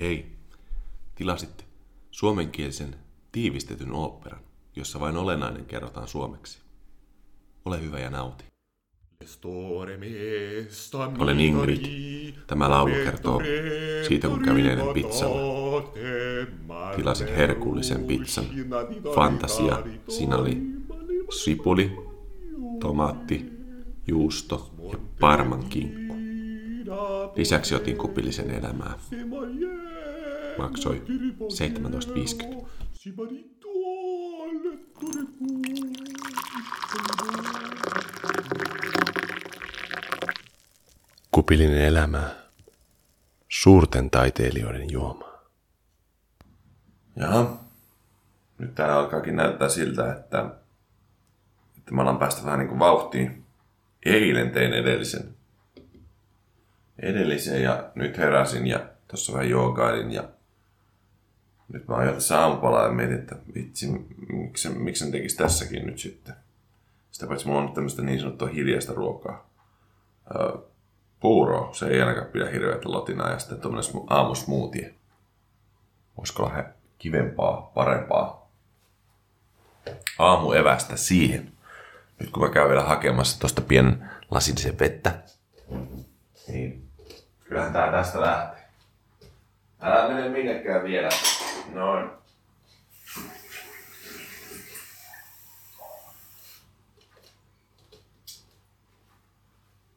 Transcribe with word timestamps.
Hei, 0.00 0.26
tilasit 1.14 1.66
suomenkielisen 2.10 2.94
tiivistetyn 3.32 3.92
oopperan, 3.92 4.40
jossa 4.76 5.00
vain 5.00 5.16
olennainen 5.16 5.64
kerrotaan 5.64 6.08
suomeksi. 6.08 6.58
Ole 7.64 7.82
hyvä 7.82 7.98
ja 7.98 8.10
nauti. 8.10 8.44
Olen 11.18 11.40
Ingrid. 11.40 11.84
Tämä 12.46 12.70
laulu 12.70 12.94
kertoo 13.04 13.40
siitä, 14.08 14.28
kun 14.28 14.42
kävin 14.42 14.66
eilen 14.66 14.94
pizzalla. 14.94 15.92
Tilasin 16.96 17.28
herkullisen 17.28 18.04
pizzan. 18.04 18.44
Fantasia, 19.14 19.82
sinali, 20.08 20.62
sipuli, 21.30 21.96
tomaatti, 22.80 23.52
juusto 24.06 24.70
ja 24.92 24.98
parman 25.20 25.64
kinkku. 25.64 26.09
Lisäksi 27.36 27.74
otin 27.74 27.96
kupillisen 27.96 28.50
elämää. 28.50 28.94
Maksoi 30.58 31.02
17,50. 32.60 32.66
Kupillinen 41.30 41.80
elämä. 41.84 42.34
Suurten 43.48 44.10
taiteilijoiden 44.10 44.90
juoma. 44.90 45.30
Jaha. 47.16 47.56
Nyt 48.58 48.74
täällä 48.74 48.96
alkaakin 48.96 49.36
näyttää 49.36 49.68
siltä, 49.68 50.12
että, 50.12 50.50
että 51.78 51.94
mä 51.94 52.02
alan 52.02 52.18
päästä 52.18 52.44
vähän 52.44 52.58
niin 52.58 52.68
kuin 52.68 52.78
vauhtiin. 52.78 53.44
Eilen 54.04 54.50
tein 54.50 54.72
edellisen. 54.72 55.39
Edellisen 57.02 57.62
ja 57.62 57.90
nyt 57.94 58.18
heräsin 58.18 58.66
ja 58.66 58.86
tuossa 59.08 59.32
vähän 59.32 59.50
joogailin 59.50 60.12
ja 60.12 60.24
nyt 61.72 61.88
mä 61.88 61.96
ajoin 61.96 62.14
tässä 62.14 62.40
aamupalaa 62.40 62.86
ja 62.86 62.92
mietin, 62.92 63.18
että 63.18 63.36
vitsi, 63.54 63.88
miksi, 64.32 64.68
miksi 64.68 65.04
sen 65.04 65.12
tekisi 65.12 65.36
tässäkin 65.36 65.86
nyt 65.86 65.98
sitten. 65.98 66.34
Sitä 67.10 67.26
paitsi 67.26 67.46
mulla 67.46 67.58
on 67.58 67.64
nyt 67.64 67.74
tämmöistä 67.74 68.02
niin 68.02 68.20
sanottua 68.20 68.48
hiljaista 68.48 68.92
ruokaa. 68.92 69.50
Öö, 70.34 70.58
puuro, 71.20 71.70
se 71.72 71.86
ei 71.86 72.00
ainakaan 72.00 72.26
pidä 72.26 72.50
hirveätä 72.50 72.90
lotinaa 72.90 73.30
ja 73.30 73.38
sitten 73.38 73.60
tuommoinen 73.60 74.02
aamusmoothie. 74.10 74.94
Voisiko 76.16 76.42
olla 76.42 76.64
kivempaa, 76.98 77.70
parempaa 77.74 78.50
aamuevästä 80.18 80.96
siihen. 80.96 81.52
Nyt 82.18 82.30
kun 82.30 82.42
mä 82.42 82.48
käyn 82.48 82.68
vielä 82.68 82.82
hakemassa 82.82 83.40
tuosta 83.40 83.60
pienen 83.60 84.10
lasillisen 84.30 84.78
vettä, 84.78 85.22
niin 86.48 86.89
kyllähän 87.50 87.72
tää 87.72 87.90
tästä 87.90 88.20
lähtee. 88.20 88.68
Älä 89.80 90.08
mene 90.08 90.28
minnekään 90.28 90.82
vielä. 90.82 91.08
Noin. 91.72 92.10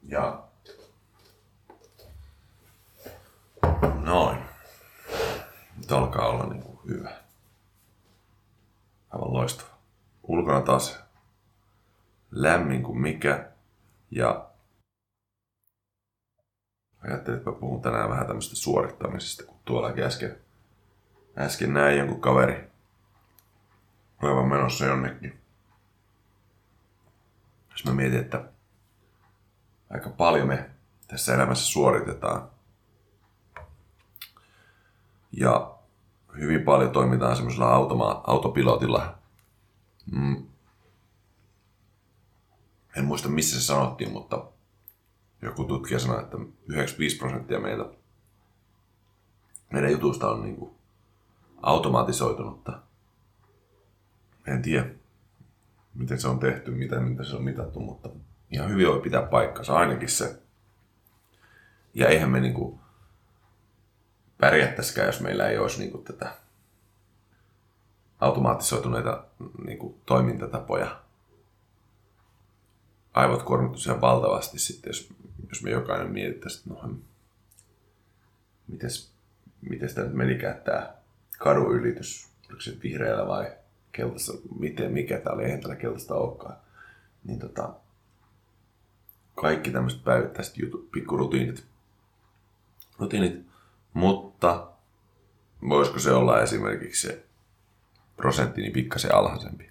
Ja 0.02 0.42
noin. 4.00 4.38
Nyt 5.76 5.92
alkaa 5.92 6.28
olla 6.28 6.46
niin 6.46 6.62
kuin 6.62 6.78
hyvä. 6.88 7.10
Aivan 9.10 9.32
loistava. 9.32 9.68
Ulkona 10.22 10.60
taas 10.60 11.00
lämmin 12.30 12.82
kuin 12.82 12.98
mikä. 12.98 13.50
Ja 14.10 14.53
ajattelin, 17.04 17.38
että 17.38 17.50
mä 17.50 17.56
puhun 17.56 17.82
tänään 17.82 18.10
vähän 18.10 18.26
tämmöistä 18.26 18.56
suorittamisesta, 18.56 19.44
kun 19.44 19.56
tuollakin 19.64 20.04
äsken, 20.04 20.36
äsken 21.38 21.74
näin 21.74 21.98
jonkun 21.98 22.20
kaveri 22.20 22.70
olevan 24.22 24.48
menossa 24.48 24.84
jonnekin. 24.86 25.40
Jos 27.70 27.84
mä 27.84 27.92
mietin, 27.92 28.20
että 28.20 28.44
aika 29.90 30.10
paljon 30.10 30.48
me 30.48 30.70
tässä 31.08 31.34
elämässä 31.34 31.66
suoritetaan. 31.66 32.50
Ja 35.32 35.74
hyvin 36.38 36.62
paljon 36.62 36.90
toimitaan 36.90 37.36
semmoisella 37.36 37.74
automa- 37.74 38.24
autopilotilla. 38.26 39.18
Mm. 40.12 40.46
En 42.96 43.04
muista 43.04 43.28
missä 43.28 43.60
se 43.60 43.66
sanottiin, 43.66 44.12
mutta 44.12 44.53
joku 45.44 45.64
tutkija 45.64 45.98
sanoi, 45.98 46.22
että 46.22 46.36
95 46.68 47.18
prosenttia 47.18 47.60
meitä, 47.60 47.84
meidän 49.72 49.92
jutusta 49.92 50.30
on 50.30 50.42
niin 50.42 50.56
kuin 50.56 50.74
automatisoitunutta. 51.62 52.80
En 54.46 54.62
tiedä, 54.62 54.90
miten 55.94 56.20
se 56.20 56.28
on 56.28 56.38
tehty, 56.38 56.70
miten, 56.70 57.02
miten 57.02 57.26
se 57.26 57.36
on 57.36 57.44
mitattu, 57.44 57.80
mutta 57.80 58.08
ihan 58.50 58.70
hyvin 58.70 58.88
voi 58.88 59.00
pitää 59.00 59.22
paikkansa, 59.22 59.74
ainakin 59.74 60.08
se. 60.08 60.42
Ja 61.94 62.08
eihän 62.08 62.30
me 62.30 62.40
niinku 62.40 62.80
pärjättäisikään, 64.40 65.06
jos 65.06 65.20
meillä 65.20 65.48
ei 65.48 65.58
olisi 65.58 65.78
niinku 65.78 65.98
tätä 65.98 66.36
automatisoituneita 68.20 69.24
niinku 69.66 70.00
toimintatapoja. 70.06 71.00
Aivot 73.14 73.42
kuormittuisi 73.42 73.88
ihan 73.88 74.00
valtavasti 74.00 74.58
sitten, 74.58 74.90
jos, 74.90 75.14
jos 75.48 75.62
me 75.62 75.70
jokainen 75.70 76.12
mietittäisiin, 76.12 76.72
että 76.72 76.86
no, 76.86 76.94
mites, 78.68 79.12
miten 79.70 79.88
sitä 79.88 80.02
nyt 80.02 80.12
menikään 80.12 80.62
tämä 80.64 80.94
kadun 81.38 81.74
ylitys, 81.74 82.28
oliko 82.48 82.60
se 82.60 82.76
vihreällä 82.82 83.26
vai 83.26 83.52
keltaista, 83.92 84.32
miten, 84.58 84.92
mikä 84.92 85.18
tämä 85.18 85.34
oli, 85.34 85.44
eihän 85.44 85.60
täällä 85.60 85.76
keltaista 85.76 86.14
olekaan. 86.14 86.56
Niin 87.24 87.38
tota, 87.38 87.74
kaikki 89.34 89.70
tämmöiset 89.70 90.04
päivittäiset 90.04 90.58
jutut, 90.58 90.90
pikkurutiinit. 90.90 91.64
Rutiinit, 92.98 93.46
mutta 93.92 94.70
voisiko 95.68 95.98
se 95.98 96.12
olla 96.12 96.42
esimerkiksi 96.42 97.06
se 97.06 97.24
prosentti 98.16 98.60
niin 98.60 98.72
pikkasen 98.72 99.14
alhaisempi? 99.14 99.70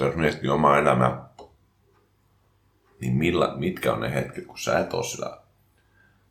Jos 0.00 0.16
miettii 0.16 0.50
omaa 0.50 0.78
elämää, 0.78 1.28
niin 3.04 3.16
millä, 3.16 3.54
mitkä 3.56 3.92
on 3.92 4.00
ne 4.00 4.14
hetket, 4.14 4.46
kun 4.46 4.58
sä 4.58 4.78
et 4.78 4.94
ole 4.94 5.04
sillä 5.04 5.38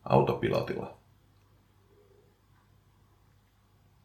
autopilotilla? 0.04 0.96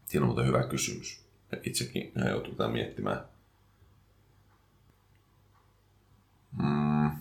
Siinä 0.06 0.24
on 0.24 0.28
muuten 0.28 0.46
hyvä 0.46 0.64
kysymys. 0.64 1.26
Itsekin 1.64 2.12
joutuu 2.30 2.56
tätä 2.56 2.70
miettimään. 2.70 3.26
Mm. 6.64 7.12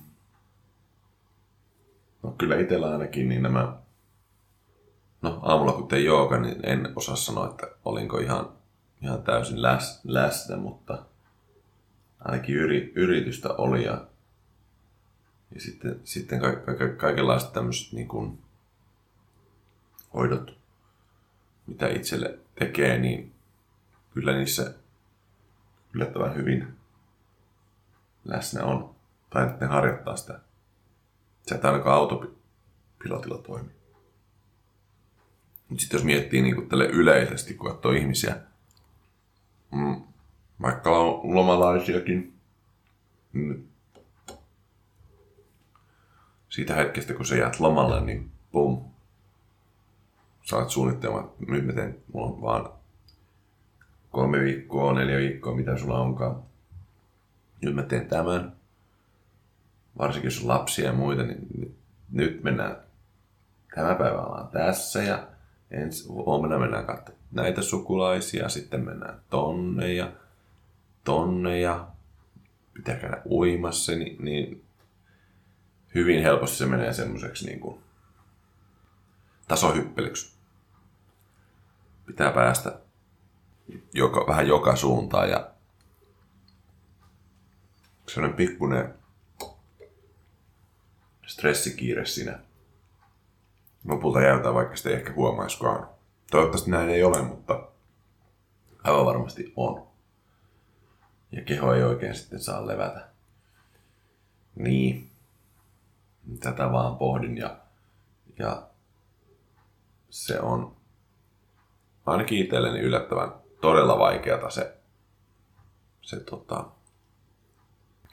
No 2.23 2.31
kyllä 2.39 2.59
itsellä 2.59 2.91
ainakin 2.91 3.29
niin 3.29 3.43
nämä... 3.43 3.77
No 5.23 5.41
aamulla 5.43 5.73
kun 5.73 5.89
tein 5.89 6.05
jooga, 6.05 6.41
niin 6.41 6.61
en 6.63 6.93
osaa 6.97 7.17
sanoa, 7.17 7.51
että 7.51 7.67
olinko 7.85 8.19
ihan, 8.19 8.53
ihan 9.03 9.23
täysin 9.23 9.63
läs, 9.63 10.01
läsnä, 10.05 10.57
mutta 10.57 11.05
ainakin 12.19 12.55
yri, 12.55 12.93
yritystä 12.95 13.49
oli 13.49 13.85
ja, 13.85 14.07
ja 15.55 15.61
sitten, 15.61 16.01
sitten 16.05 16.41
ka, 16.41 16.53
ka, 16.57 16.89
kaikenlaiset 16.97 17.53
tämmöiset 17.53 17.93
niin 17.93 18.09
kuin 18.09 18.39
hoidot, 20.15 20.59
mitä 21.67 21.89
itselle 21.89 22.39
tekee, 22.55 22.99
niin 22.99 23.33
kyllä 24.15 24.33
niissä 24.33 24.75
yllättävän 25.95 26.35
hyvin 26.35 26.69
läsnä 28.25 28.65
on. 28.65 28.95
Tai 29.31 29.47
että 29.47 29.65
ne 29.65 29.73
harjoittaa 29.73 30.17
sitä 30.17 30.41
Sä 31.49 31.55
et 31.55 31.65
ainakaan 31.65 31.97
autopilotilla 31.97 33.39
toimi. 33.39 33.71
Mutta 35.69 35.83
sitten 35.83 35.99
jos 35.99 36.05
miettii 36.05 36.43
niin 36.43 36.69
tälle 36.69 36.87
yleisesti, 36.87 37.55
kun 37.55 37.71
katsoo 37.71 37.93
ihmisiä, 37.93 38.37
mm, 39.71 40.03
vaikka 40.63 40.99
on 40.99 41.35
lomalaisiakin, 41.35 42.35
niin 43.33 43.69
siitä 46.59 46.75
hetkestä, 46.75 47.15
kun 47.15 47.27
sä 47.27 47.37
jäät 47.37 47.61
lomalle, 47.61 48.01
niin 48.01 48.31
pum, 48.53 48.85
suunnittelemaan, 50.69 51.25
että 51.25 51.53
nyt 51.53 51.67
mä 51.67 51.73
teen, 51.73 51.99
mulla 52.13 52.27
on 52.27 52.43
vaan 52.43 52.71
kolme 54.11 54.41
viikkoa, 54.41 54.93
neljä 54.93 55.19
viikkoa, 55.19 55.57
mitä 55.57 55.77
sulla 55.77 56.01
onkaan. 56.01 56.43
Nyt 57.61 57.75
mä 57.75 57.83
teen 57.83 58.09
tämän. 58.09 58.53
Varsinkin 59.99 60.27
jos 60.27 60.43
on 60.43 60.49
lapsia 60.49 60.87
ja 60.87 60.93
muita, 60.93 61.23
niin 61.23 61.77
nyt 62.13 62.43
mennään, 62.43 62.77
tämä 63.75 63.95
päivä 63.95 64.23
ollaan 64.23 64.49
tässä 64.49 65.03
ja 65.03 65.27
ensi 65.71 66.09
huomenna 66.09 66.59
mennään 66.59 66.87
katsomaan 66.87 67.23
näitä 67.33 67.63
sukulaisia, 67.63 68.49
sitten 68.49 68.85
mennään 68.85 69.21
tonne 69.31 69.95
ja 69.95 70.13
tonne 71.05 71.61
ja 71.61 71.89
pitää 72.75 72.97
käydä 72.97 73.23
uimassa, 73.31 73.93
niin, 73.93 74.25
niin 74.25 74.68
hyvin 75.95 76.23
helposti 76.23 76.57
se 76.57 76.67
menee 76.67 76.93
semmoiseksi 76.93 77.47
niin 77.47 77.61
kuin 77.61 77.81
tasohyppelyksi. 79.49 80.33
pitää 82.07 82.33
päästä 82.33 82.79
joka, 83.95 84.25
vähän 84.29 84.49
joka 84.49 84.77
suuntaan 84.77 85.31
ja 85.31 85.51
sellainen 88.07 88.37
pikkuinen 88.37 88.95
stressikiire 91.27 92.07
siinä 92.07 92.39
lopulta 93.85 94.21
jäytää, 94.21 94.55
vaikka 94.55 94.77
sitä 94.77 94.89
ei 94.89 94.95
ehkä 94.95 95.13
huomaiskaan. 95.13 95.89
Toivottavasti 96.31 96.71
näin 96.71 96.91
ei 96.91 97.03
ole, 97.03 97.23
mutta 97.23 97.69
aivan 98.85 99.07
varmasti 99.07 99.53
on. 99.57 99.89
Ja 101.33 101.43
keho 101.43 101.75
ei 101.75 101.83
oikein 101.83 102.15
sitten 102.15 102.41
saa 102.41 102.67
levätä. 102.67 103.09
Niin. 104.55 105.08
Tätä 106.41 106.73
vaan 106.73 106.97
pohdin 106.97 107.39
ja, 107.39 107.57
ja 108.39 108.63
se 110.11 110.41
on 110.41 110.77
ainakin 112.07 112.39
itselleni 112.39 112.81
yllättävän 112.81 113.33
todella 113.61 113.99
vaikeata 113.99 114.51
se, 114.51 114.77
se 116.03 116.21
tota, 116.21 116.65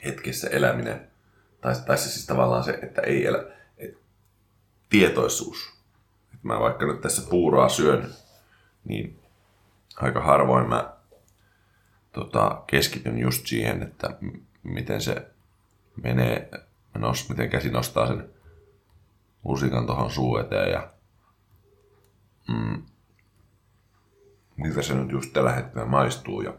hetkessä 0.04 0.48
eläminen. 0.48 1.10
Tai, 1.60 1.74
tai 1.86 1.98
se 1.98 2.10
siis 2.10 2.26
tavallaan 2.26 2.64
se, 2.64 2.78
että 2.82 3.02
ei 3.02 3.26
elä, 3.26 3.44
et, 3.78 3.98
tietoisuus. 4.88 5.72
Et 6.34 6.44
mä 6.44 6.60
vaikka 6.60 6.86
nyt 6.86 7.00
tässä 7.00 7.30
puuroa 7.30 7.68
syön, 7.68 8.14
niin 8.84 9.18
aika 9.96 10.20
harvoin 10.20 10.68
mä 10.68 10.96
tota, 12.12 12.62
keskityn 12.66 13.18
just 13.18 13.46
siihen, 13.46 13.82
että 13.82 14.16
m- 14.20 14.40
miten 14.62 15.00
se 15.00 15.30
menee, 16.02 16.50
nos, 16.98 17.28
miten 17.28 17.50
käsi 17.50 17.70
nostaa 17.70 18.06
sen 18.06 18.30
lusikan 19.44 19.86
tuohon 19.86 20.10
suu 20.10 20.36
eteen 20.36 20.72
ja 20.72 20.90
mm, 22.48 22.82
miltä 24.56 24.82
se 24.82 24.94
nyt 24.94 25.10
just 25.10 25.32
tällä 25.32 25.52
hetkellä 25.52 25.86
maistuu 25.86 26.40
ja 26.40 26.54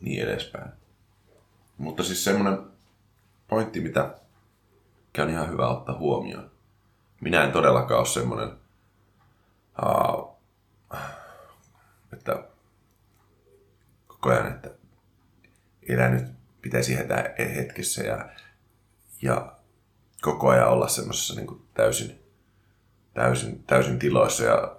niin 0.00 0.22
edespäin. 0.22 0.70
Mutta 1.78 2.02
siis 2.02 2.24
semmoinen 2.24 2.58
pointti, 3.48 3.80
mitä 3.80 4.14
on 5.18 5.30
ihan 5.30 5.48
hyvä 5.50 5.68
ottaa 5.68 5.98
huomioon. 5.98 6.50
Minä 7.20 7.44
en 7.44 7.52
todellakaan 7.52 7.98
ole 7.98 8.06
semmoinen, 8.06 8.50
uh, 9.82 10.36
että 12.12 12.44
koko 14.06 14.30
ajan, 14.30 14.46
että 14.46 14.70
elä 15.88 16.08
nyt 16.08 16.37
pitäisi 16.62 16.96
hetää 16.96 17.34
hetkessä 17.38 18.02
ja, 18.02 18.28
ja 19.22 19.56
koko 20.20 20.48
ajan 20.48 20.68
olla 20.68 20.88
semmoisessa 20.88 21.34
niin 21.34 21.62
täysin, 21.74 22.18
täysin, 23.14 23.64
täysin 23.66 23.98
tiloissa 23.98 24.44
ja 24.44 24.76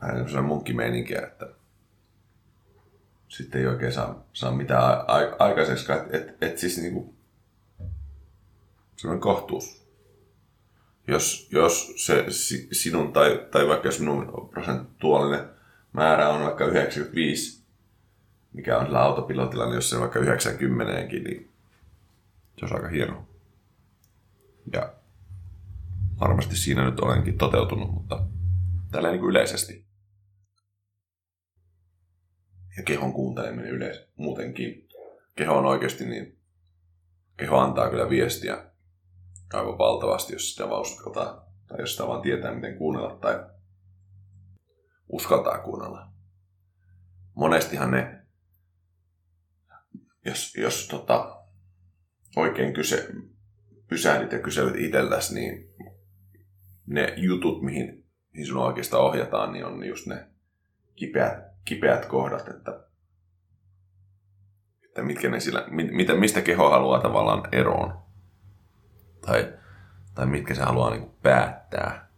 vähän 0.00 0.16
semmoisena 0.16 0.42
munkkimeininkiä, 0.42 1.20
että 1.20 1.48
sitten 3.28 3.60
ei 3.60 3.66
oikein 3.66 3.92
saa, 3.92 4.24
saa 4.32 4.52
mitään 4.52 5.04
aikaiseksi. 5.38 5.92
Että 5.92 6.16
et, 6.16 6.42
et 6.42 6.58
siis 6.58 6.78
niinku, 6.78 7.14
semmoinen 8.96 9.20
kohtuus. 9.20 9.88
Jos, 11.06 11.48
jos 11.52 11.92
se 11.96 12.24
si, 12.28 12.68
sinun 12.72 13.12
tai, 13.12 13.46
tai 13.50 13.68
vaikka 13.68 13.88
jos 13.88 14.00
minun 14.00 14.48
prosentuaalinen 14.50 15.48
määrä 15.92 16.28
on 16.28 16.44
vaikka 16.44 16.64
95, 16.64 17.64
mikä 18.58 18.78
on 18.78 18.86
sillä 18.86 19.02
autopilotilla, 19.02 19.64
niin 19.64 19.74
jos 19.74 19.90
se 19.90 19.96
on 19.96 20.00
vaikka 20.00 20.18
90 20.18 20.92
niin 20.94 21.50
se 22.58 22.64
on 22.64 22.74
aika 22.74 22.88
hieno. 22.88 23.28
Ja 24.72 24.92
varmasti 26.20 26.56
siinä 26.56 26.84
nyt 26.84 27.00
olenkin 27.00 27.38
toteutunut, 27.38 27.90
mutta 27.90 28.26
tällä 28.90 29.10
niin 29.10 29.20
kuin 29.20 29.30
yleisesti. 29.30 29.84
Ja 32.76 32.82
kehon 32.82 33.12
kuunteleminen 33.12 33.70
yleensä 33.70 34.06
muutenkin. 34.16 34.88
Keho 35.36 35.58
on 35.58 35.66
oikeasti 35.66 36.04
niin, 36.04 36.38
keho 37.36 37.58
antaa 37.58 37.90
kyllä 37.90 38.10
viestiä 38.10 38.64
aivan 39.52 39.78
valtavasti, 39.78 40.32
jos 40.32 40.50
sitä 40.50 40.70
vaan 40.70 40.80
uskaltaa, 40.80 41.46
tai 41.68 41.80
jos 41.80 41.92
sitä 41.92 42.06
vaan 42.06 42.22
tietää, 42.22 42.54
miten 42.54 42.78
kuunnella, 42.78 43.16
tai 43.16 43.46
uskaltaa 45.08 45.58
kuunnella. 45.58 46.08
Monestihan 47.34 47.90
ne, 47.90 48.18
jos, 50.24 50.54
jos 50.56 50.88
tota, 50.88 51.42
oikein 52.36 52.72
kyse, 52.72 53.08
pysähdyt 53.88 54.32
ja 54.32 54.38
kyselet 54.38 54.76
itselläsi, 54.76 55.34
niin 55.34 55.74
ne 56.86 57.14
jutut, 57.16 57.62
mihin, 57.62 58.04
mihin 58.32 58.46
sinua 58.46 58.66
oikeastaan 58.66 59.02
ohjataan, 59.02 59.52
niin 59.52 59.64
on 59.64 59.84
just 59.84 60.06
ne 60.06 60.26
kipeät, 60.96 61.38
kipeät 61.64 62.06
kohdat, 62.06 62.48
että, 62.48 62.80
että 64.84 65.02
mitkä 65.02 65.28
ne 65.28 65.40
sillä, 65.40 65.64
mit, 65.70 65.86
mistä 66.18 66.42
keho 66.42 66.70
haluaa 66.70 67.00
tavallaan 67.00 67.48
eroon. 67.52 67.98
Tai, 69.26 69.54
tai 70.14 70.26
mitkä 70.26 70.54
se 70.54 70.62
haluaa 70.62 70.90
niin 70.90 71.10
päättää. 71.22 72.08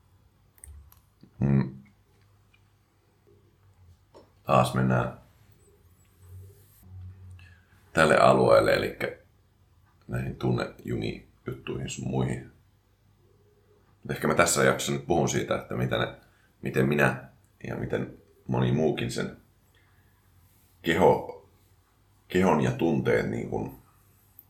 Hmm. 1.41 1.82
Taas 4.43 4.75
mennään 4.75 5.19
tälle 7.92 8.16
alueelle, 8.16 8.75
eli 8.75 8.98
näihin 10.08 10.37
tunnejumi-juttuihin 10.37 11.90
sun 11.90 12.08
muihin. 12.08 12.52
Ehkä 14.10 14.28
mä 14.28 14.34
tässä 14.34 14.64
jaksossa 14.64 14.92
nyt 14.92 15.06
puhun 15.06 15.28
siitä, 15.28 15.54
että 15.54 15.76
miten, 15.76 16.00
ne, 16.00 16.14
miten 16.62 16.88
minä 16.88 17.28
ja 17.69 17.76
miten 17.76 18.19
moni 18.46 18.72
muukin 18.72 19.12
sen 19.12 19.37
keho, 20.82 21.48
kehon 22.28 22.60
ja 22.60 22.70
tunteet 22.70 23.31
niin 23.31 23.50
kuin 23.50 23.78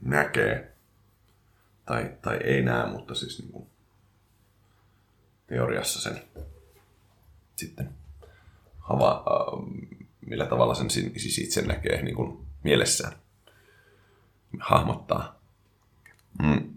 näkee. 0.01 0.73
Tai, 1.87 2.17
tai 2.23 2.37
ei 2.37 2.63
näe, 2.63 2.87
mutta 2.87 3.15
siis 3.15 3.39
niin 3.39 3.53
kuin 3.53 3.67
teoriassa 5.47 6.01
sen 6.01 6.23
sitten 7.57 7.89
hava, 8.79 9.25
äh, 9.31 9.85
millä 10.27 10.47
tavalla 10.47 10.75
sen 10.75 10.91
siis 10.91 11.39
itse 11.39 11.63
näkee 11.63 12.03
niin 12.03 12.15
kuin 12.17 12.47
mielessään 12.63 13.13
hahmottaa. 14.59 15.41
Mm. 16.43 16.77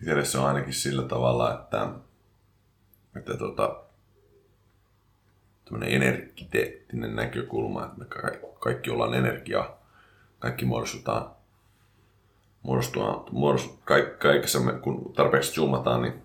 Itselle 0.00 0.24
se 0.24 0.38
on 0.38 0.46
ainakin 0.46 0.74
sillä 0.74 1.02
tavalla, 1.02 1.54
että, 1.54 1.88
että 3.16 3.36
tota, 3.36 3.82
tämmöinen 5.64 6.02
energiteettinen 6.02 7.16
näkökulma, 7.16 7.84
että 7.84 7.98
me 7.98 8.06
kaikki 8.58 8.90
ollaan 8.90 9.14
energiaa, 9.14 9.78
kaikki 10.38 10.64
muodostutaan, 10.64 11.30
muodostua, 12.62 13.28
muodostua 13.30 13.78
kaik, 13.84 14.18
kaikessa, 14.18 14.60
me, 14.60 14.72
kun 14.72 15.12
tarpeeksi 15.12 15.52
zoomataan, 15.52 16.02
niin 16.02 16.22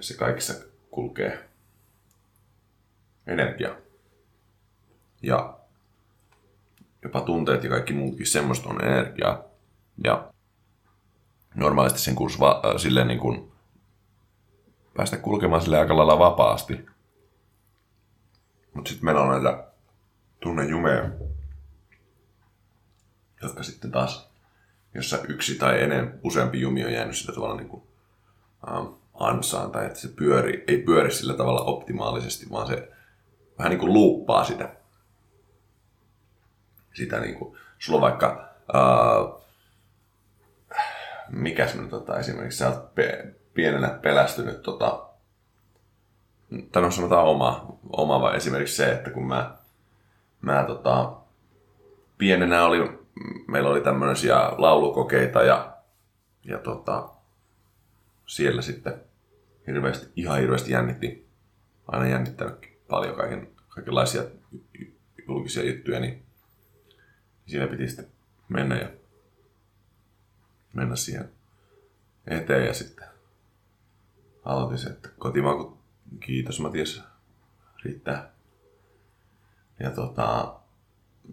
se 0.00 0.16
kaikissa 0.16 0.54
kulkee 0.90 1.48
energia. 3.26 3.76
Ja 5.22 5.58
jopa 7.04 7.20
tunteet 7.20 7.64
ja 7.64 7.70
kaikki 7.70 7.92
muutkin 7.92 8.26
semmoista 8.26 8.68
on 8.68 8.84
energiaa. 8.84 9.42
Ja 10.04 10.32
normaalisti 11.54 11.98
sen 11.98 12.14
kuulisi 12.14 12.40
va- 12.40 12.62
äh, 12.64 12.76
silleen 12.76 13.08
niin 13.08 13.20
kuin 13.20 13.52
päästä 14.96 15.16
kulkemaan 15.16 15.62
sille 15.62 15.78
aika 15.78 15.96
lailla 15.96 16.18
vapaasti. 16.18 16.86
Mutta 18.74 18.88
sitten 18.88 19.04
meillä 19.04 19.20
on 19.20 19.28
näitä 19.28 19.64
tunnejumeja, 20.40 21.10
jotka 23.42 23.62
sitten 23.62 23.92
taas, 23.92 24.30
jossa 24.94 25.18
yksi 25.28 25.54
tai 25.58 25.82
enemmän, 25.82 26.20
useampi 26.22 26.60
jumi 26.60 26.84
on 26.84 26.92
jäänyt 26.92 27.16
sillä 27.16 27.34
tavalla 27.34 27.56
niin 27.56 27.68
kuin, 27.68 27.82
ähm, 28.68 28.86
ansaan, 29.14 29.70
tai 29.70 29.86
että 29.86 29.98
se 29.98 30.08
pyöri, 30.08 30.64
ei 30.68 30.78
pyöri 30.78 31.10
sillä 31.12 31.34
tavalla 31.34 31.60
optimaalisesti, 31.60 32.50
vaan 32.50 32.66
se 32.66 32.92
vähän 33.58 33.70
niin 33.70 33.80
kuin 33.80 33.92
luuppaa 33.92 34.44
sitä. 34.44 34.83
Sitä 36.94 37.20
niin 37.20 37.34
kuin, 37.34 37.58
sulla 37.78 37.96
on 37.96 38.02
vaikka, 38.02 38.48
äh, 38.74 39.44
mikä 41.28 41.66
se 41.66 41.78
tota, 41.90 42.18
esimerkiksi 42.18 42.58
sä 42.58 42.68
oot 42.68 42.94
pe- 42.94 43.34
pienenä 43.54 43.88
pelästynyt 43.88 44.62
tota, 44.62 45.08
tai 46.72 46.82
no 46.82 46.90
sanotaan 46.90 47.26
oma, 47.26 47.78
oma 47.90 48.20
vai 48.20 48.36
esimerkiksi 48.36 48.76
se, 48.76 48.92
että 48.92 49.10
kun 49.10 49.26
mä, 49.26 49.56
mä 50.40 50.64
tota, 50.66 51.12
pienenä 52.18 52.64
oli, 52.64 52.98
meillä 53.48 53.70
oli 53.70 53.80
tämmöisiä 53.80 54.36
laulukokeita 54.58 55.42
ja, 55.42 55.76
ja 56.44 56.58
tota, 56.58 57.08
siellä 58.26 58.62
sitten 58.62 58.94
hirveästi, 59.66 60.06
ihan 60.16 60.38
hirveästi 60.38 60.72
jännitti, 60.72 61.26
aina 61.86 62.06
jännittänyt 62.06 62.54
paljon 62.88 63.16
kaiken, 63.16 63.48
kaikenlaisia 63.68 64.22
julkisia 65.28 65.64
juttuja, 65.64 66.00
niin 66.00 66.22
siinä 67.46 67.66
piti 67.66 67.88
sitten 67.88 68.06
mennä 68.48 68.76
ja 68.76 68.88
mennä 70.72 70.96
siihen 70.96 71.30
eteen 72.26 72.66
ja 72.66 72.74
sitten 72.74 73.06
aloitin 74.44 74.78
se, 74.78 74.90
että 74.90 75.08
kotimaku, 75.18 75.78
kiitos 76.20 76.60
Matias, 76.60 77.02
riittää. 77.84 78.30
Ja 79.80 79.90
tota, 79.90 80.54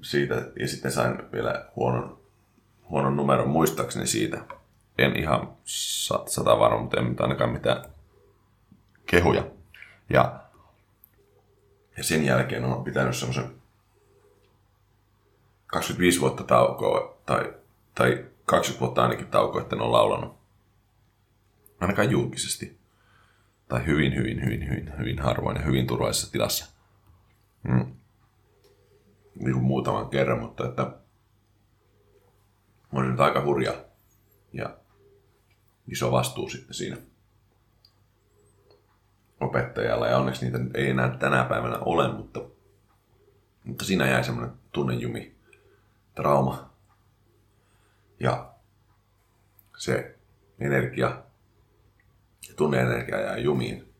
siitä, 0.01 0.51
ja 0.59 0.67
sitten 0.67 0.91
sain 0.91 1.31
vielä 1.31 1.69
huonon, 1.75 2.19
huonon 2.89 3.15
numeron 3.15 3.49
muistaakseni 3.49 4.07
siitä. 4.07 4.45
En 4.97 5.15
ihan 5.15 5.53
sata 5.65 6.59
varma, 6.59 6.81
mutta 6.81 6.99
en 6.99 7.15
ainakaan 7.19 7.49
mitään 7.49 7.85
kehuja. 9.05 9.43
Ja, 10.09 10.39
ja 11.97 12.03
sen 12.03 12.25
jälkeen 12.25 12.65
on 12.65 12.83
pitänyt 12.83 13.15
semmoisen 13.15 13.60
25 15.71 16.19
vuotta 16.19 16.43
taukoa, 16.43 17.21
tai, 17.25 17.53
tai 17.95 18.25
20 18.45 18.79
vuotta 18.79 19.03
ainakin 19.03 19.27
taukoa, 19.27 19.61
että 19.61 19.75
en 19.75 19.81
ole 19.81 19.91
laulanut. 19.91 20.37
Ainakaan 21.79 22.11
julkisesti. 22.11 22.79
Tai 23.67 23.85
hyvin, 23.85 24.15
hyvin, 24.15 24.45
hyvin, 24.45 24.69
hyvin, 24.69 24.93
hyvin 24.99 25.19
harvoin 25.19 25.57
ja 25.57 25.63
hyvin 25.63 25.87
turvallisessa 25.87 26.31
tilassa. 26.31 26.65
Mm. 27.63 27.95
Niin 29.35 29.53
kuin 29.53 29.63
muutaman 29.63 30.09
kerran, 30.09 30.39
mutta 30.39 30.65
että 30.65 30.93
on 32.93 33.11
nyt 33.11 33.19
aika 33.19 33.43
hurja 33.43 33.73
ja 34.53 34.77
iso 35.87 36.11
vastuu 36.11 36.49
sitten 36.49 36.73
siinä 36.73 36.97
opettajalla. 39.39 40.07
Ja 40.07 40.17
onneksi 40.17 40.45
niitä 40.45 40.59
ei 40.73 40.89
enää 40.89 41.17
tänä 41.17 41.43
päivänä 41.43 41.77
ole, 41.77 42.13
mutta, 42.13 42.39
mutta 43.63 43.85
siinä 43.85 44.07
jäi 44.07 44.23
semmoinen 44.23 44.53
tunnejumi, 44.71 45.35
trauma. 46.21 46.69
Ja 48.19 48.53
se 49.77 50.15
energia 50.59 51.23
tunneenergia 52.55 53.21
jää 53.21 53.37
jumiin. 53.37 53.93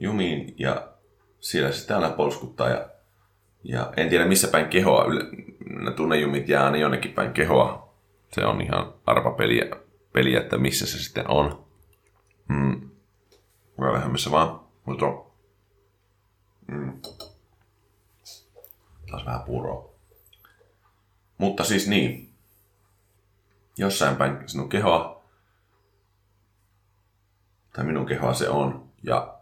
Jumiin 0.00 0.54
ja 0.58 0.88
siellä 1.40 1.72
sitten 1.72 1.96
aina 1.96 2.10
polskuttaa 2.10 2.68
ja, 2.68 2.88
ja 3.64 3.92
en 3.96 4.08
tiedä 4.08 4.26
missä 4.26 4.48
päin 4.48 4.68
kehoa, 4.68 5.04
ne 5.84 5.90
tunnejumit 5.90 6.48
jää 6.48 6.64
aina 6.64 6.76
jonnekin 6.76 7.12
päin 7.12 7.32
kehoa. 7.32 7.94
Se 8.32 8.44
on 8.44 8.60
ihan 8.60 8.94
arpapeliä, 9.06 9.64
peliä, 10.12 10.40
että 10.40 10.58
missä 10.58 10.86
se 10.86 10.98
sitten 10.98 11.30
on. 11.30 11.64
Mm. 12.48 12.90
Voi 13.78 13.88
olla 13.88 14.08
missä 14.08 14.30
vaan, 14.30 14.60
mutta 14.84 15.06
mm. 16.66 17.00
taas 19.10 19.26
vähän 19.26 19.42
puroa. 19.42 19.89
Mutta 21.40 21.64
siis 21.64 21.88
niin, 21.88 22.32
jossain 23.76 24.16
päin 24.16 24.38
sinun 24.46 24.68
kehoa, 24.68 25.22
tai 27.72 27.84
minun 27.84 28.06
kehoa 28.06 28.34
se 28.34 28.48
on, 28.48 28.84
ja, 29.02 29.34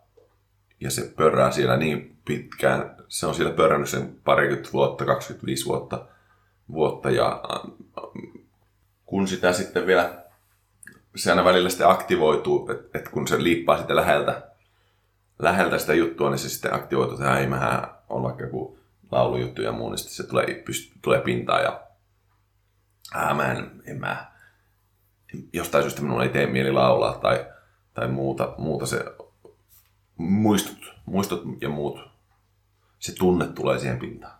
ja 0.80 0.90
se 0.90 1.12
pörrää 1.16 1.50
siellä 1.50 1.76
niin 1.76 2.16
pitkään, 2.24 2.96
se 3.08 3.26
on 3.26 3.34
siellä 3.34 3.52
pörrännyt 3.52 3.88
sen 3.88 4.20
parikymmentä 4.24 4.72
vuotta, 4.72 5.04
25 5.04 5.66
vuotta, 5.66 6.06
vuotta. 6.72 7.10
Ja 7.10 7.42
kun 9.06 9.28
sitä 9.28 9.52
sitten 9.52 9.86
vielä, 9.86 10.24
se 11.16 11.30
aina 11.30 11.44
välillä 11.44 11.68
sitten 11.68 11.88
aktivoituu, 11.88 12.70
että 12.70 12.98
et 12.98 13.08
kun 13.08 13.28
se 13.28 13.42
liippaa 13.42 13.76
sitten 13.76 13.96
läheltä, 13.96 14.42
läheltä 15.38 15.78
sitä 15.78 15.94
juttua, 15.94 16.30
niin 16.30 16.38
se 16.38 16.48
sitten 16.48 16.74
aktivoituu, 16.74 17.14
että 17.14 17.38
ei 17.38 17.46
mähän 17.46 17.90
on 18.08 18.22
vaikka 18.22 18.42
joku 18.42 18.78
laulujuttu 19.10 19.62
ja 19.62 19.72
muu, 19.72 19.90
niin 19.90 19.98
sitten 19.98 20.16
se 20.16 20.26
tulee, 20.26 20.46
pyst- 20.46 20.98
tulee 21.02 21.20
pintaan 21.20 21.62
ja 21.62 21.87
ää, 23.14 23.34
mä 23.34 23.52
en, 23.52 23.82
en 23.84 24.00
mä, 24.00 24.32
jostain 25.52 25.84
syystä 25.84 26.02
minun 26.02 26.22
ei 26.22 26.28
tee 26.28 26.46
mieli 26.46 26.72
laulaa 26.72 27.14
tai, 27.14 27.46
tai 27.94 28.08
muuta, 28.08 28.54
muuta 28.58 28.86
se 28.86 29.04
muistut, 30.16 30.94
muistot 31.06 31.42
ja 31.60 31.68
muut, 31.68 32.00
se 32.98 33.14
tunne 33.14 33.46
tulee 33.46 33.78
siihen 33.78 33.98
pintaan. 33.98 34.38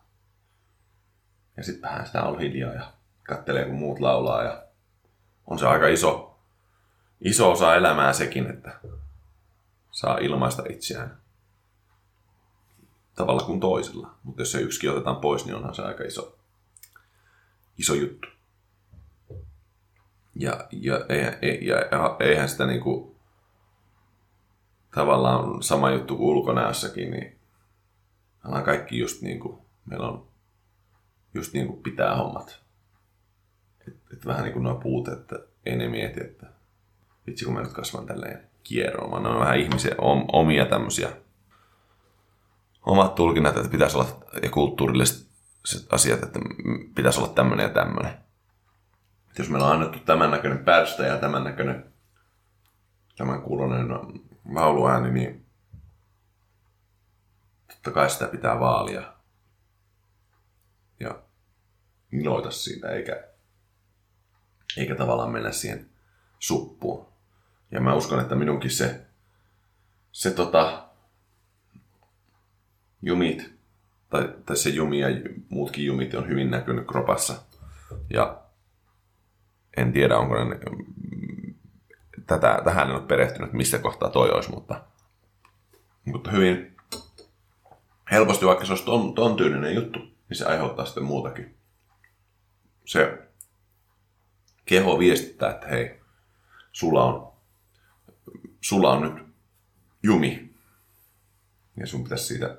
Ja 1.56 1.64
sitten 1.64 1.90
vähän 1.90 2.06
sitä 2.06 2.22
on 2.22 2.40
hiljaa 2.40 2.72
ja 2.72 2.92
kattelee 3.22 3.64
kun 3.64 3.75
muut 3.75 4.00
laulaa 4.00 4.42
ja 4.42 4.62
on 5.46 5.58
se 5.58 5.66
aika 5.66 5.88
iso, 5.88 6.38
iso 7.20 7.52
osa 7.52 7.75
elämää 7.75 8.12
sekin, 8.12 8.50
että 8.50 8.80
saa 9.90 10.18
ilmaista 10.18 10.62
itseään 10.68 11.18
tavalla 13.14 13.42
kuin 13.42 13.60
toisella. 13.60 14.14
Mutta 14.22 14.42
jos 14.42 14.52
se 14.52 14.60
yksi 14.60 14.88
otetaan 14.88 15.16
pois, 15.16 15.44
niin 15.44 15.54
onhan 15.54 15.75
se 15.75 15.82
aika 15.82 16.04
iso, 16.04 16.38
iso 17.78 17.94
juttu. 17.94 18.28
Ja, 20.38 20.66
ja, 20.73 20.95
ja, 20.95 21.49
ja, 21.61 21.76
ja 21.90 22.16
eihän 22.21 22.49
sitä 22.49 22.66
niinku, 22.66 23.16
tavallaan 24.95 25.62
sama 25.62 25.90
juttu 25.90 26.16
kuin 26.16 26.28
ulkonäössäkin, 26.28 27.11
niin 27.11 27.38
ollaan 28.47 28.64
kaikki 28.64 28.99
just 28.99 29.23
niin 29.23 29.40
kuin, 29.40 29.59
meillä 29.85 30.09
on 30.09 30.28
just 31.35 31.52
niin 31.52 31.66
kuin 31.66 31.83
pitää 31.83 32.16
hommat. 32.16 32.62
Et, 33.88 33.97
et 34.12 34.26
vähän 34.26 34.42
niin 34.42 34.52
kuin 34.52 34.62
nuo 34.62 34.75
puut, 34.75 35.09
että 35.09 35.37
ei 35.66 35.76
ne 35.76 35.88
mieti, 35.88 36.21
että 36.21 36.47
vitsi 37.26 37.45
kun 37.45 37.54
mä 37.54 37.62
nyt 37.62 37.73
kasvan 37.73 38.07
tälleen 38.07 38.49
kieroon, 38.62 39.23
ne 39.23 39.28
on 39.28 39.40
vähän 39.40 39.59
ihmisiä 39.59 39.95
om, 39.99 40.25
omia 40.33 40.66
tämmöisiä 40.66 41.09
omat 42.87 43.14
tulkinnat, 43.14 43.57
että 43.57 43.68
pitäisi 43.68 43.97
olla 43.97 44.09
ja 44.42 44.50
kulttuurilliset 44.50 45.28
asiat, 45.90 46.23
että 46.23 46.38
pitäisi 46.95 47.21
olla 47.21 47.33
tämmöinen 47.33 47.64
ja 47.64 47.71
tämmöinen 47.71 48.27
jos 49.38 49.49
meillä 49.49 49.66
on 49.66 49.73
annettu 49.73 49.99
tämän 49.99 50.30
näköinen 50.30 50.64
pärstä 50.64 51.02
ja 51.02 51.18
tämän 51.18 51.44
näköinen 51.44 51.92
tämän 53.16 53.42
kuulonen 53.42 53.88
lauluääni, 54.54 55.11
niin 55.11 55.47
totta 57.68 57.90
kai 57.90 58.11
sitä 58.11 58.26
pitää 58.26 58.61
vaalia 58.61 59.12
ja 61.00 61.23
iloita 62.12 62.50
siitä, 62.50 62.90
eikä, 62.90 63.28
eikä 64.76 64.94
tavallaan 64.94 65.30
mennä 65.30 65.52
siihen 65.52 65.90
suppuun. 66.38 67.08
Ja 67.70 67.80
mä 67.80 67.94
uskon, 67.94 68.20
että 68.20 68.35
minunkin 68.35 68.70
se, 68.70 69.06
se 70.12 70.30
tota, 70.30 70.88
jumit, 73.02 73.54
tai, 74.11 74.35
tai 74.47 74.56
se 74.56 74.70
jumi 74.70 75.00
ja 75.00 75.08
muutkin 75.49 75.87
jumit 75.87 76.14
on 76.14 76.28
hyvin 76.28 76.50
näkynyt 76.50 76.87
kropassa. 76.87 77.42
Ja 78.11 78.48
en 79.78 79.92
tiedä, 79.92 80.16
onko 80.16 80.44
ne, 80.44 80.58
tätä, 82.26 82.61
tähän 82.64 82.88
en 82.88 82.94
ole 82.94 83.06
perehtynyt, 83.06 83.52
missä 83.52 83.78
kohtaa 83.78 84.11
toi 84.11 84.30
olisi, 84.30 84.50
mutta, 84.50 84.85
mutta 86.04 86.30
hyvin 86.30 86.76
helposti, 88.11 88.47
vaikka 88.47 88.64
se 88.64 88.73
olisi 88.73 88.85
ton, 88.85 89.14
ton 89.14 89.37
tyylinen 89.37 89.75
juttu, 89.75 89.99
niin 89.99 90.37
se 90.37 90.44
aiheuttaa 90.44 90.85
sitten 90.85 91.04
muutakin. 91.04 91.56
Se 92.85 93.28
keho 94.64 94.99
viestittää, 94.99 95.50
että 95.50 95.66
hei, 95.66 96.00
sulla 96.73 97.04
on, 97.04 97.32
sulla 98.61 98.92
on 98.92 99.02
nyt 99.02 99.26
jumi. 100.02 100.54
Ja 101.76 101.87
sun 101.87 102.02
pitäisi 102.02 102.25
siitä, 102.25 102.58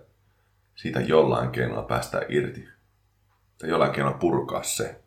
siitä 0.75 0.99
jollain 0.99 1.51
keinoilla 1.51 1.83
päästä 1.83 2.21
irti. 2.29 2.67
Tai 3.57 3.69
jollain 3.69 3.91
keinoilla 3.91 4.19
purkaa 4.19 4.63
se. 4.63 5.01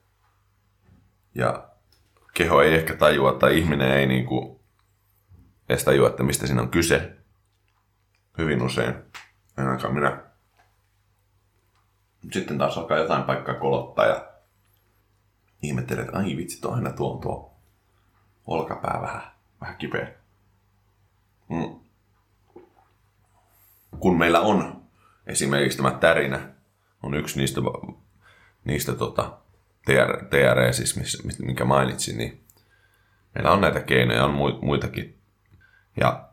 Ja 1.34 1.71
keho 2.34 2.62
ei 2.62 2.74
ehkä 2.74 2.94
tajua 2.94 3.32
tai 3.32 3.58
ihminen 3.58 3.90
ei 3.90 4.06
niin 4.06 4.26
kuin 4.26 4.60
edes 5.68 5.84
tajua, 5.84 6.08
että 6.08 6.22
mistä 6.22 6.46
siinä 6.46 6.62
on 6.62 6.70
kyse. 6.70 7.16
Hyvin 8.38 8.62
usein. 8.62 8.94
Ainakaan 9.56 9.94
minä. 9.94 10.22
Sitten 12.32 12.58
taas 12.58 12.78
alkaa 12.78 12.98
jotain 12.98 13.22
paikkaa 13.22 13.54
kolottaa 13.54 14.06
ja 14.06 14.28
ihmettelee, 15.62 16.04
että 16.04 16.18
ai 16.18 16.36
vitsi, 16.36 16.60
tuo 16.60 16.72
aina 16.72 16.92
tuo 16.92 17.14
on 17.14 17.20
tuo 17.20 17.52
olkapää 18.46 18.98
vähän, 19.02 19.22
vähän 19.60 19.76
kipeä. 19.76 20.14
Mm. 21.48 21.80
Kun 23.98 24.18
meillä 24.18 24.40
on 24.40 24.82
esimerkiksi 25.26 25.78
tämä 25.78 25.90
tärinä, 25.90 26.48
on 27.02 27.14
yksi 27.14 27.38
niistä, 27.38 27.60
niistä 28.64 28.94
tota, 28.94 29.38
TR, 29.84 30.24
TRE, 30.24 30.72
siis 30.72 31.38
minkä 31.38 31.64
mainitsin, 31.64 32.18
niin 32.18 32.40
meillä 33.34 33.52
on 33.52 33.60
näitä 33.60 33.80
keinoja, 33.80 34.24
on 34.24 34.58
muitakin. 34.62 35.18
Ja, 36.00 36.28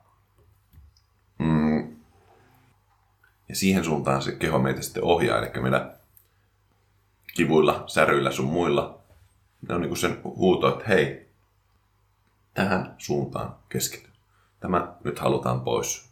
mm, 1.40 1.96
ja 3.50 3.56
siihen 3.56 3.84
suuntaan 3.84 4.22
se 4.22 4.32
keho 4.32 4.60
meitä 4.60 4.82
sitten 4.82 5.04
ohjaa, 5.04 5.38
eli 5.38 5.62
meillä 5.62 5.96
kivuilla, 7.36 7.84
säryillä 7.88 8.32
sun 8.32 8.46
muilla, 8.46 9.00
ne 9.68 9.76
on 9.76 9.82
niin 9.82 9.90
kuin 9.90 10.00
sen 10.00 10.22
huuto, 10.24 10.68
että 10.68 10.86
hei, 10.88 11.30
tähän 12.54 12.96
suuntaan 12.98 13.56
keskity. 13.70 14.10
Tämä 14.60 14.94
nyt 15.04 15.20
halutaan 15.20 15.62
pois. 15.62 16.10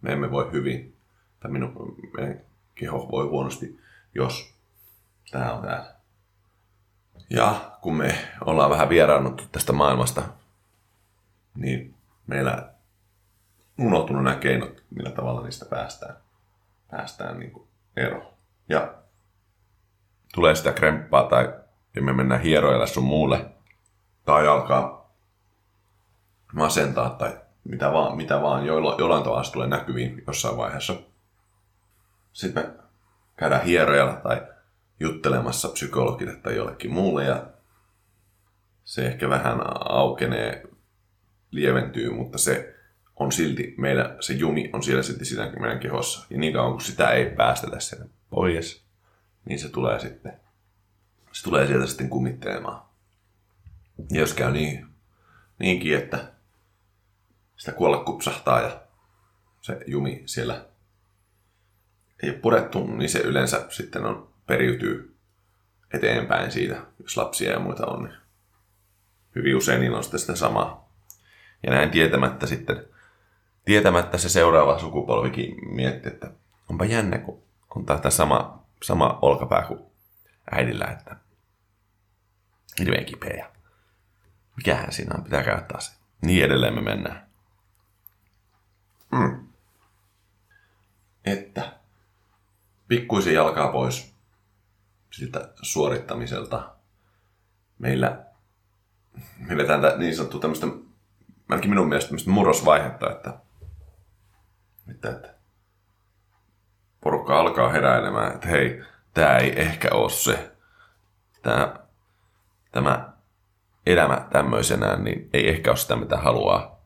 Me 0.00 0.12
emme 0.12 0.30
voi 0.30 0.52
hyvin, 0.52 0.96
tai 1.40 1.50
minun, 1.50 1.96
meidän 2.16 2.40
keho 2.74 3.08
voi 3.10 3.26
huonosti, 3.26 3.80
jos 4.14 4.54
tämä 5.30 5.52
on 5.52 5.62
täällä. 5.62 5.99
Ja 7.30 7.70
kun 7.80 7.96
me 7.96 8.18
ollaan 8.44 8.70
vähän 8.70 8.88
vieraannuttu 8.88 9.44
tästä 9.52 9.72
maailmasta, 9.72 10.22
niin 11.54 11.94
meillä 12.26 12.72
unohtunut 13.78 14.24
nämä 14.24 14.36
keinot, 14.36 14.82
millä 14.90 15.10
tavalla 15.10 15.42
niistä 15.42 15.64
päästään, 15.64 16.16
päästään 16.90 17.38
niin 17.38 17.50
kuin 17.50 17.68
eroon. 17.96 18.32
Ja 18.68 18.94
tulee 20.34 20.54
sitä 20.54 20.72
kremppaa 20.72 21.22
tai 21.22 21.54
me 22.00 22.12
mennään 22.12 22.40
hieroille 22.40 22.86
sun 22.86 23.04
muulle 23.04 23.46
tai 24.24 24.48
alkaa 24.48 25.10
masentaa 26.52 27.10
tai 27.10 27.38
mitä 27.64 27.92
vaan, 27.92 28.16
mitä 28.16 28.42
vaan 28.42 28.66
joilla, 28.66 28.96
jollain 28.98 29.22
tavalla 29.22 29.42
se 29.42 29.52
tulee 29.52 29.68
näkyviin 29.68 30.24
jossain 30.26 30.56
vaiheessa. 30.56 30.94
Sitten 32.32 32.66
me 32.66 32.72
käydään 33.36 33.64
hierojalla 33.64 34.16
tai 34.16 34.42
juttelemassa 35.00 35.68
psykologille 35.68 36.36
tai 36.36 36.56
jollekin 36.56 36.92
muulle 36.92 37.24
ja 37.24 37.46
se 38.84 39.06
ehkä 39.06 39.28
vähän 39.28 39.58
aukenee, 39.90 40.62
lieventyy, 41.50 42.10
mutta 42.10 42.38
se 42.38 42.74
on 43.16 43.32
silti, 43.32 43.74
meidän, 43.78 44.16
se 44.20 44.32
jumi 44.32 44.70
on 44.72 44.82
siellä 44.82 45.02
silti 45.02 45.24
siinä 45.24 45.52
meidän 45.60 45.80
kehossa. 45.80 46.26
Ja 46.30 46.38
niin 46.38 46.52
kauan 46.52 46.72
kun 46.72 46.80
sitä 46.80 47.10
ei 47.10 47.30
päästetä 47.30 47.80
sieltä 47.80 48.06
pois, 48.30 48.84
niin 49.44 49.58
se 49.58 49.68
tulee 49.68 50.00
sitten, 50.00 50.32
se 51.32 51.44
tulee 51.44 51.66
sieltä 51.66 51.86
sitten 51.86 52.10
kumittelemaan. 52.10 52.82
Ja 54.10 54.20
jos 54.20 54.34
käy 54.34 54.52
niin, 54.52 54.86
niinkin, 55.58 55.96
että 55.96 56.32
sitä 57.56 57.72
kuolla 57.72 58.04
kupsahtaa 58.04 58.60
ja 58.60 58.80
se 59.62 59.80
jumi 59.86 60.22
siellä 60.26 60.64
ei 62.22 62.30
ole 62.30 62.38
purettu, 62.38 62.86
niin 62.86 63.10
se 63.10 63.18
yleensä 63.18 63.66
sitten 63.68 64.04
on, 64.06 64.29
periytyy 64.50 65.16
eteenpäin 65.94 66.52
siitä, 66.52 66.86
jos 66.98 67.16
lapsia 67.16 67.52
ja 67.52 67.58
muita 67.58 67.86
on. 67.86 68.04
Niin 68.04 68.14
hyvin 69.34 69.56
usein 69.56 69.80
niillä 69.80 69.96
on 69.96 70.04
sitten 70.04 70.20
sitä 70.20 70.36
samaa. 70.36 70.90
Ja 71.62 71.72
näin 71.72 71.90
tietämättä 71.90 72.46
sitten, 72.46 72.84
tietämättä 73.64 74.18
se 74.18 74.28
seuraava 74.28 74.78
sukupolvikin 74.78 75.74
mietti, 75.74 76.08
että 76.08 76.30
onpa 76.70 76.84
jännä, 76.84 77.18
kun 77.18 77.42
on 77.74 77.86
tämä 77.86 78.10
sama, 78.10 78.64
sama 78.82 79.18
olkapää 79.22 79.62
kuin 79.62 79.80
äidillä, 80.50 80.84
että 80.84 81.16
hirveän 82.78 83.04
kipeä. 83.04 83.50
Mikähän 84.56 84.92
siinä 84.92 85.14
on, 85.18 85.24
pitää 85.24 85.44
käyttää 85.44 85.80
se. 85.80 85.92
Niin 86.22 86.44
edelleen 86.44 86.74
me 86.74 86.80
mennään. 86.80 87.26
Mm. 89.12 89.46
Että 91.24 91.72
pikkuisen 92.88 93.34
jalkaa 93.34 93.72
pois 93.72 94.19
siltä 95.10 95.48
suorittamiselta. 95.62 96.70
Meillä 97.78 98.24
me 99.38 99.56
vetään 99.56 99.80
niin 99.98 100.16
sanottu 100.16 100.38
tämmöistä, 100.38 100.66
ainakin 101.48 101.70
minun 101.70 101.88
mielestä 101.88 102.08
tämmöistä 102.08 102.30
murrosvaihetta, 102.30 103.10
että, 103.10 103.34
että, 104.90 105.10
että 105.10 105.34
porukka 107.00 107.40
alkaa 107.40 107.68
heräilemään, 107.68 108.34
että 108.34 108.48
hei, 108.48 108.82
tämä 109.14 109.36
ei 109.36 109.60
ehkä 109.60 109.88
ole 109.92 110.10
se, 110.10 110.52
tämä, 111.42 111.74
tämä 112.72 113.12
elämä 113.86 114.26
tämmöisenään, 114.32 115.04
niin 115.04 115.30
ei 115.32 115.48
ehkä 115.48 115.70
ole 115.70 115.76
sitä, 115.76 115.96
mitä 115.96 116.16
haluaa. 116.16 116.80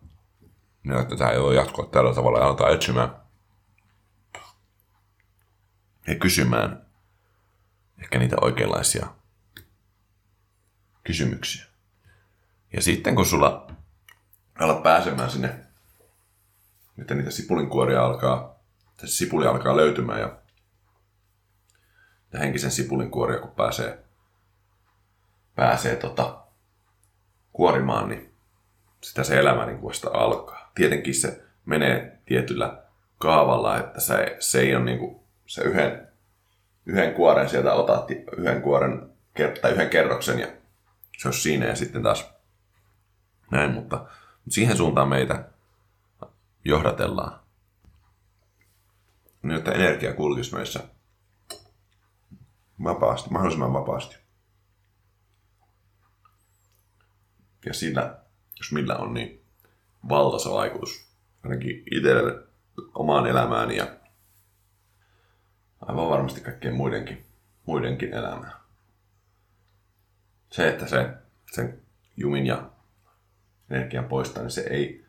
Niin, 0.83 1.01
että 1.01 1.17
tämä 1.17 1.31
ei 1.31 1.39
ole 1.39 1.55
jatkoa 1.55 1.87
tällä 1.87 2.15
tavalla 2.15 2.39
ja 2.39 2.47
aletaan 2.47 2.75
etsimään 2.75 3.25
ja 6.07 6.15
kysymään 6.15 6.87
ehkä 7.99 8.19
niitä 8.19 8.37
oikeanlaisia 8.41 9.07
kysymyksiä. 11.05 11.65
Ja 12.73 12.83
sitten 12.83 13.15
kun 13.15 13.27
sulla 13.27 13.71
alat 14.59 14.83
pääsemään 14.83 15.31
sinne, 15.31 15.55
että 16.99 17.15
niitä 17.15 17.31
sipulinkuoria 17.31 18.05
alkaa, 18.05 18.59
se 19.01 19.07
sipuli 19.07 19.47
alkaa 19.47 19.77
löytymään 19.77 20.21
ja, 20.21 20.39
ja 22.33 22.39
henkisen 22.39 22.71
sipulinkuoria 22.71 23.41
kun 23.41 23.51
pääsee, 23.51 24.05
pääsee 25.55 25.97
tota, 25.97 26.45
kuorimaan, 27.53 28.09
niin 28.09 28.35
sitä 29.01 29.25
se 29.25 29.41
elämä 29.41 29.67
niin 29.67 29.83
vasta 29.83 30.11
alkaa. 30.13 30.71
Tietenkin 30.75 31.15
se 31.15 31.45
menee 31.65 32.19
tietyllä 32.27 32.83
kaavalla, 33.19 33.79
että 33.79 34.01
se, 34.01 34.37
se 34.41 34.61
ei 34.61 34.77
ole 34.77 34.85
niin 34.85 34.99
kuin 34.99 35.21
se 35.47 35.63
yhden, 35.63 36.09
yhden 36.87 37.15
kuoren 37.15 37.49
sieltä 37.49 37.73
otat, 37.73 38.11
yhden 38.37 38.63
kuoren 38.63 39.11
tai 39.63 39.73
yhden 39.73 39.91
kerroksen 39.91 40.39
ja 40.39 40.49
se 41.19 41.29
olisi 41.29 41.41
siinä 41.41 41.67
ja 41.67 41.77
sitten 41.77 42.03
taas 42.03 42.31
näin, 43.51 43.71
mutta, 43.71 43.97
mutta 43.97 44.55
siihen 44.55 44.77
suuntaan 44.77 45.09
meitä 45.09 45.49
johdatellaan. 46.65 47.41
Niin, 49.43 49.59
että 49.59 49.73
energia 49.73 50.15
kulkisi 50.15 50.55
meissä 50.55 50.81
vapaasti, 52.85 53.31
mahdollisimman 53.31 53.73
vapaasti. 53.73 54.17
Ja 57.67 57.75
sillä, 57.75 58.19
jos 58.59 58.73
millä 58.73 58.97
on, 58.97 59.15
niin 59.15 59.45
valtaisa 60.09 60.51
vaikutus 60.51 61.09
ainakin 61.45 61.83
itselle 61.91 62.45
omaan 62.95 63.27
elämääni 63.27 63.77
ja 63.77 63.87
aivan 65.87 66.09
varmasti 66.09 66.41
kaikkien 66.41 66.75
muidenkin, 66.75 67.27
muidenkin 67.67 68.15
elämään. 68.15 68.53
Se, 70.51 70.69
että 70.69 70.87
se, 70.87 71.15
sen 71.53 71.83
jumin 72.17 72.47
ja 72.47 72.71
energian 73.71 74.05
poistaa, 74.05 74.43
niin 74.43 74.51
se 74.51 74.61
ei 74.61 75.07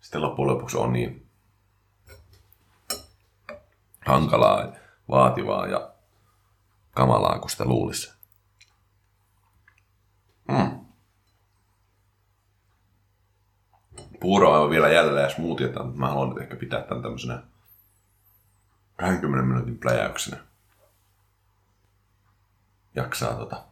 sitten 0.00 0.22
loppujen 0.22 0.54
lopuksi 0.54 0.76
ole 0.76 0.92
niin 0.92 1.26
hankalaa, 4.06 4.72
vaativaa 5.08 5.66
ja 5.66 5.94
kamalaa 6.90 7.38
kuin 7.38 7.50
sitä 7.50 7.64
luulisi. 7.64 8.12
Mm. 10.48 10.86
Puuro 14.20 14.62
on 14.62 14.70
vielä 14.70 14.88
ja 14.88 15.30
smoothieta, 15.30 15.82
mutta 15.82 16.00
mä 16.00 16.08
haluan 16.08 16.28
nyt 16.28 16.38
ehkä 16.38 16.56
pitää 16.56 16.82
tämän 16.82 17.02
tämmöisenä 17.02 17.42
20 18.96 19.46
minuutin 19.46 19.78
pläjäyksenä. 19.78 20.36
Jaksaa 22.94 23.34
tota 23.34 23.64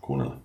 kuunnella. 0.00 0.36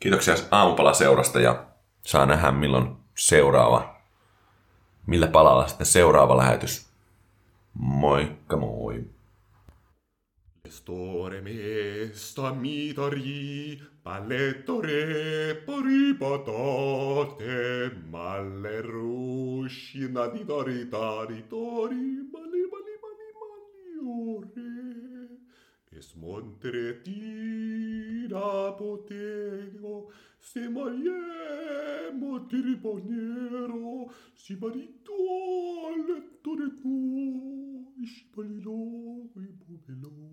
Kiitoksia 0.00 0.34
aamupalaseurasta 0.50 1.40
ja 1.40 1.66
saa 2.06 2.26
nähdä 2.26 2.50
milloin 2.52 2.96
seuraava, 3.14 3.96
millä 5.06 5.26
palalla 5.26 5.68
sitten 5.68 5.86
seuraava 5.86 6.36
lähetys. 6.36 6.88
Moikka 7.74 8.56
moi! 8.56 9.17
Questore 10.68 11.40
mesta 11.40 12.52
mitari, 12.52 13.80
pallettore 14.02 15.56
paripatate, 15.64 17.96
malle 18.10 18.82
ruscina 18.82 20.26
di 20.26 20.44
toritari, 20.44 21.46
tori, 21.46 22.28
mali, 22.30 22.68
mali, 22.68 22.98
mali, 23.00 23.32
mali, 23.40 23.96
ore, 24.36 25.40
e 25.88 26.02
smonteretina 26.02 28.72
potego, 28.72 30.12
se 30.36 30.68
mariemo 30.68 32.44
ti 32.44 32.60
riponero, 32.60 34.12
si 34.34 34.54
marito 34.60 35.14
al 35.86 36.04
lettore 36.04 36.74
tuo, 36.74 37.94
e 38.02 38.06
si 38.06 38.26
e 39.34 39.46
pomelo. 39.64 40.27